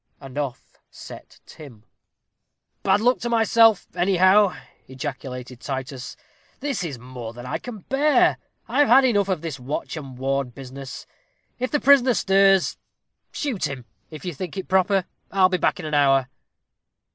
And 0.19 0.35
off 0.35 0.79
set 0.89 1.41
Tim. 1.45 1.83
"Bad 2.81 3.01
luck 3.01 3.19
to 3.19 3.29
myself, 3.29 3.85
anyhow," 3.95 4.55
ejaculated 4.87 5.59
Titus; 5.59 6.17
"this 6.59 6.83
is 6.83 6.97
more 6.97 7.33
than 7.33 7.45
I 7.45 7.59
can 7.59 7.81
bear 7.81 8.39
I've 8.67 8.87
had 8.87 9.05
enough 9.05 9.29
of 9.29 9.41
this 9.41 9.59
watch 9.59 9.95
and 9.95 10.17
ward 10.17 10.55
business 10.55 11.05
if 11.59 11.69
the 11.69 11.79
prisoner 11.79 12.15
stirs, 12.15 12.77
shoot 13.31 13.67
him, 13.67 13.85
if 14.09 14.25
you 14.25 14.33
think 14.33 14.67
proper 14.67 15.05
I'll 15.29 15.49
be 15.49 15.59
back 15.59 15.79
in 15.79 15.85
an 15.85 15.93
hour." 15.93 16.27